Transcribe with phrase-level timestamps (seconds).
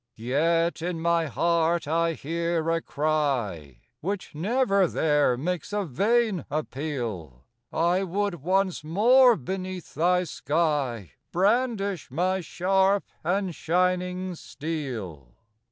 [0.15, 7.43] Yet in my heart I hear a cry, Which never there makes a vain appeal
[7.71, 15.35] I would once more beneath thy sky Brandish my sharp and shining steel.